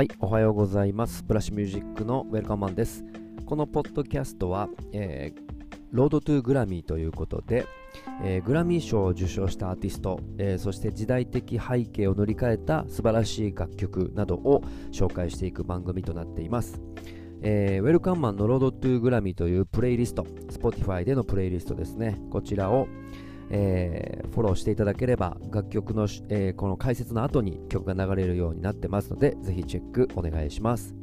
[0.00, 1.22] はい、おはようございます。
[1.22, 3.04] ブラッシュミュージックのウェルカムマンです。
[3.44, 5.40] このポッドキャストは、えー、
[5.90, 7.66] ロードトゥグラミーということで、
[8.24, 16.80] えー、グラミー賞を受賞したアーティスト、えー、そして時代的背景を塗り替えた素晴らしい楽曲などを紹介していく番組となっています。
[17.42, 22.18] えー、ウェルカムマンのロードトゥグラミーというプレイリスト、Spotify でのプレイリストですね。
[22.30, 22.88] こちらを、
[23.50, 30.94] えー、フォローしていただければ楽曲の、えー、この解説の後に曲が流れるようになってますのでぜひチェックお願いします。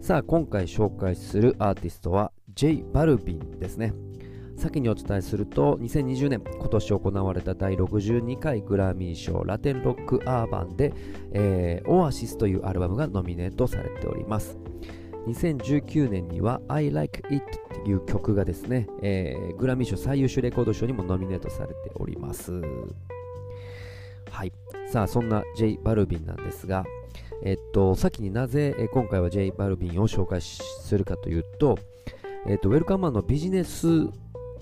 [0.00, 3.92] さあ今回紹介するアーティストは J バルビンですね。
[4.56, 10.92] 先にお伝えすると2020年今年行われた第62回グラミー賞ラテンロックアーバンで、
[11.32, 14.58] えー、オアシスというアルバムがノミネートされております。
[15.26, 22.60] 2019年には I Like It っていう曲がですね、えー、グラミー賞最優秀レコード賞にもノミネートされております。
[24.30, 24.52] はい。
[24.90, 26.84] さあ、そんな J バルビンなんですが、
[27.44, 31.78] えっと、先になぜ、今回は J バルビンを紹介するかというと、
[32.46, 34.08] えっと、ウェルカムマンのビジネス、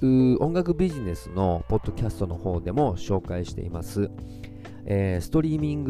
[0.03, 4.11] 音楽ビジネスのポッドキャストの方でも紹介しています。
[4.87, 5.85] えー、ストリーミン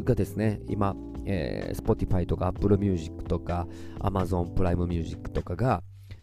[0.00, 0.96] グがですね、今、
[1.26, 3.66] えー、Spotify とか Apple Music とか
[4.00, 5.82] Amazon プライムミュージックとかが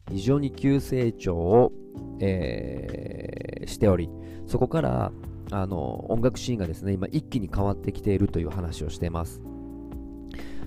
[0.09, 1.72] 非常に急成長を、
[2.19, 4.09] えー、しており、
[4.47, 5.11] そこから
[5.52, 9.41] あの音楽シーンがですね、今一気に変わってきているという話をしています。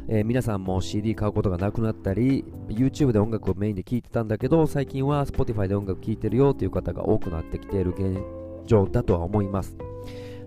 [0.09, 8.19] えー、皆さんも CD 買うことがなくなったり、YouTube で音楽をメインで聴いてたんだけど、最近は Spotify で音楽聴いてるよという方が多くなってきている現
[8.67, 9.77] 状だとは思います。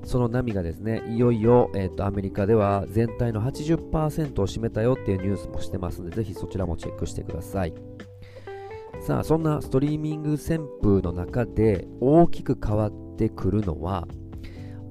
[0.06, 7.74] その波がですね、いよいよ、えーと、アメリカでは全体の80%を占めたよっていうニュースもしてますので、ぜひそちらもチェックしてください。
[9.02, 14.08] さあ、そんなストリーミング旋風の中で大きく変わってくるのは、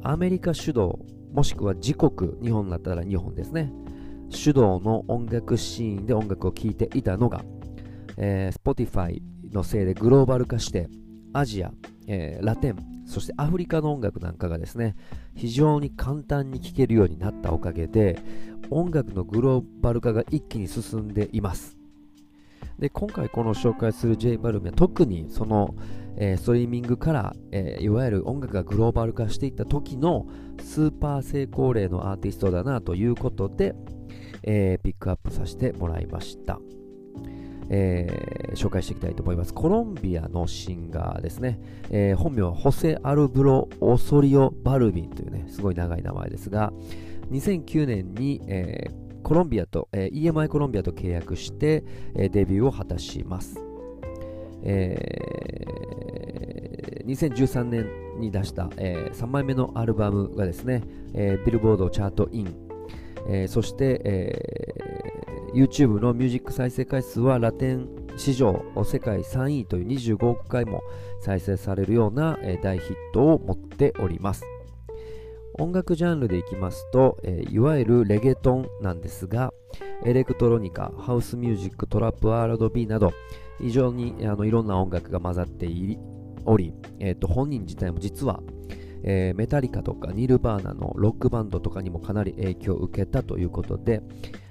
[0.03, 0.99] アメリカ主導、
[1.33, 3.73] もしくは自国、日本だったら日本ですね、
[4.31, 7.45] 主導の音楽シーンで音楽を聴いていたのが、
[8.17, 9.23] えー、Spotify
[9.53, 10.89] のせいでグローバル化して、
[11.33, 11.73] アジア、
[12.07, 12.77] えー、ラテン、
[13.07, 14.97] そしてアフリカの音楽なんかがですね、
[15.35, 18.19] 非常に簡単に聴けるようになったおかげで、
[18.71, 21.77] 音楽のグローバル化が一気に進んでいます。
[22.79, 25.75] で今回この紹介する J バルムは特にその、
[26.17, 30.27] えー、ストリーミングから、えー、いわゆる音楽がグローバル化していった時の
[30.61, 33.75] スーパー成功例のアーティストだなということで、
[34.43, 36.59] えー、ピックアップさせてもらいました。
[37.71, 38.07] え、
[38.55, 39.55] 紹介していきたいと思います。
[39.55, 41.59] コロンビアのシンガーですね。
[41.91, 46.73] えー、本名はホセ・アルブロ・オソリオ・バルビンというね、すごい長い名前ですが、
[47.31, 51.85] 2009年に、えー、コロンビアと、えー、EMI コロンビアと契約して、
[52.15, 53.59] えー、デビューを果たします。
[54.63, 57.87] えー、2013年
[58.19, 60.83] に出した、えー、3枚目のアルバムがですね、
[61.13, 62.55] えー、ビルボードチャートイン、
[63.29, 64.95] えー、そして、えー
[65.55, 70.83] YouTube のミュージック再生回数はラテン史上世界3位という25億回も
[71.21, 74.45] 再生されるような、大ヒットを持っております。
[75.57, 77.17] 音楽ジャンルでいきますと、
[77.51, 79.53] いわゆるレゲトンなんですが、
[80.05, 83.13] エレクトロニカ、ハウスミュージック、トラップ、R&B など、
[83.61, 85.69] 非常にあのいろんな音楽が混ざって
[86.45, 88.41] おり、えーと、本人自体も実は、
[89.05, 94.03] えー、メタリカとかニルバーナのロックバンドとかにもかなり影響を受けたということで、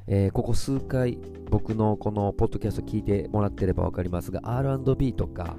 [0.08, 1.18] えー、ここ数回
[1.50, 5.56] 僕のこのポッドキャスト聞いてもらってれば分かりますが R&B とか、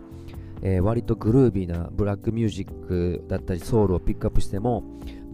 [0.62, 4.82] えー、割とグルービーなブラックミュージックだったりソウルをピックアップしても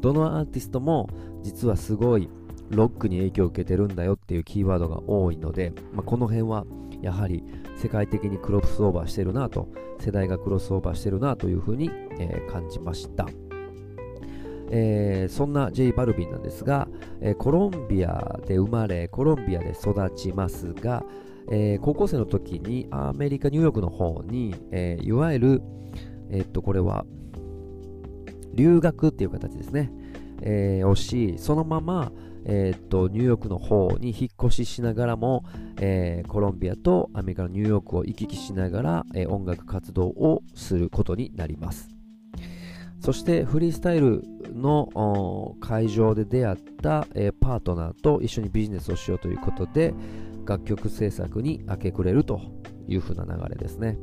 [0.01, 1.09] どのアーティストも
[1.43, 2.29] 実はすごい
[2.71, 6.65] ロックに影響を受けてるんだよっていうキーワードが多いので、まあ、この辺は
[7.03, 7.43] やはり
[7.77, 13.27] 世界的にクロスオーバーしてるなと世代がクロスオーバーしてるなというふうに、えー、感じました。
[14.71, 16.89] えー、そんな J バルビンなんですが、
[17.21, 21.05] えー、コロンビアで生まれコロンビアで育ちますが、
[21.51, 25.63] えー、高校生の時にアメリカニューヨークの方に、えーいわゆる、
[26.31, 27.05] えっとこれは
[28.55, 29.93] 留学っていう形ですね、
[30.43, 32.13] えをしそのまま、
[32.45, 35.45] えっとニューヨークの方に引っ越ししながらも、
[35.81, 41.89] えコロンビアとアメリカのニューヨークを行き来しながら、え音楽活動をすることになります。
[43.01, 44.23] そしてフリースタイル
[44.61, 49.95] の会場で出会った、えー、パートナーと一緒にビジネスをしようということで
[50.47, 52.41] 楽曲制作に明け暮れると
[52.87, 53.99] いう風な流れですね。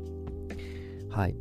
[1.10, 1.36] はい。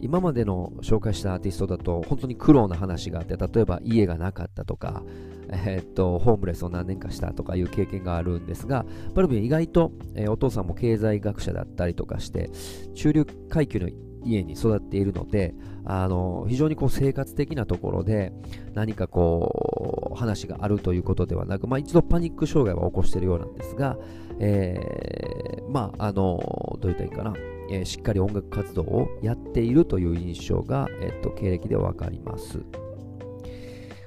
[0.00, 5.02] 今までの紹介したアーティストだと本当に苦労な話があって例えば家がなかったとか、
[5.48, 8.84] えー、っとホームレスを何年かしたとかいう経験があるんですが
[9.14, 12.50] バルビン意外と、えー、お父さんも経済学者だったりとかして
[12.94, 13.88] 中流階級の
[14.26, 18.32] 家に育っているのであの非常にこう生活的なところで
[18.74, 23.96] 何かこう話があるということではなく、まあ、一度パニック障害は起こしているようなんですが、
[24.40, 27.34] えー、まああのどう言ったらいいかな、
[27.70, 32.60] えー、しっかり音楽活動をやっているという印象が、えっと、経歴でわかります。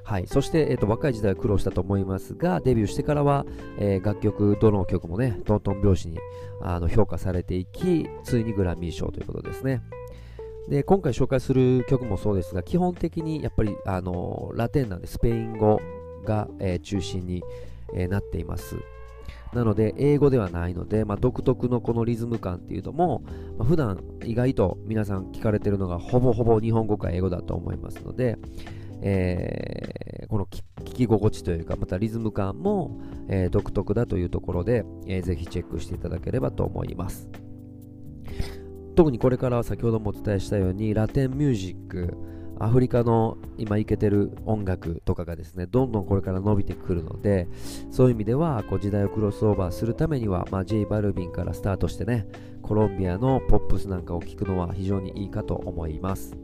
[0.10, 3.46] はい、そして、えーと、若い時代は苦労したと思いますが、デビューしてからは、
[3.78, 6.18] えー、楽曲、どの曲もね、トントン拍子に
[6.64, 9.84] あの評価されていき、ついにグラミー賞ということですね。
[10.70, 15.82] で今回紹介する曲もそうですが、基本的にやっぱりあのラテンなんでスペイン語
[16.24, 17.44] が、えー、中心に、
[17.96, 18.76] えー、なっています。
[19.52, 23.24] なので、英語ではないので、まあ、独特のこのリズム感っていうのも、
[23.58, 28.38] まあ、普段意外と皆さん聞かれてるのがほぼほぼ日本語か英語だと思いますので、
[29.02, 37.28] えー、この聞き心地というか、またリズム感も、え、独特だというところで、えー、ぜひチェックしていただければと思います。
[39.00, 42.18] 特にこれからは先ほどもお伝えしたように、ラテンミュージック、
[42.60, 47.48] アフリカの今いけてる音楽とかがですね、どんどんこれから伸びてくるので、
[47.92, 52.28] そういう意味ではこう時代をクロスオーバーするためには、まあ、J バルビンからスタートしてね、
[52.62, 56.36] コロンビアのポップスなんかを聴くのは非常にいいかと思います。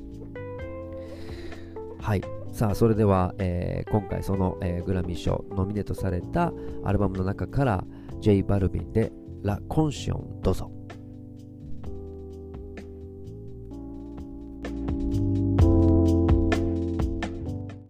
[2.00, 2.22] はい。
[2.54, 6.54] さあ、それでは、えー、今回その、えー、グラミー賞ノミネートされた
[6.86, 7.84] アルバムの中から
[8.22, 9.12] J バルビンで
[9.44, 10.75] ラ・コンシオンどうぞ。